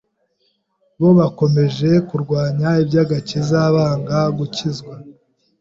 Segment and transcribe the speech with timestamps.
[0.99, 4.93] bo bakomeje kurwanya iby’agakiza banga gukizwa